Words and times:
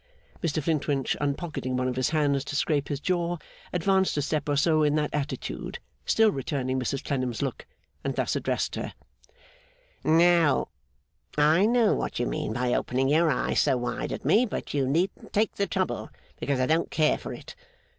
Mr 0.43 0.63
Flintwinch, 0.63 1.15
unpocketing 1.21 1.77
one 1.77 1.87
of 1.87 1.95
his 1.95 2.09
hands 2.09 2.43
to 2.43 2.55
scrape 2.55 2.87
his 2.87 2.99
jaw, 2.99 3.37
advanced 3.71 4.17
a 4.17 4.21
step 4.23 4.49
or 4.49 4.55
so 4.55 4.81
in 4.81 4.95
that 4.95 5.13
attitude, 5.13 5.77
still 6.07 6.31
returning 6.31 6.79
Mrs 6.79 7.03
Clennam's 7.03 7.43
look, 7.43 7.67
and 8.03 8.15
thus 8.15 8.35
addressed 8.35 8.73
her: 8.73 8.95
'Now, 10.03 10.69
I 11.37 11.67
know 11.67 11.93
what 11.93 12.17
you 12.19 12.25
mean 12.25 12.53
by 12.53 12.73
opening 12.73 13.09
your 13.09 13.29
eyes 13.29 13.59
so 13.59 13.77
wide 13.77 14.11
at 14.11 14.25
me, 14.25 14.43
but 14.47 14.73
you 14.73 14.87
needn't 14.87 15.33
take 15.33 15.53
the 15.57 15.67
trouble, 15.67 16.09
because 16.39 16.59
I 16.59 16.65
don't 16.65 16.89
care 16.89 17.19
for 17.19 17.31
it. 17.31 17.53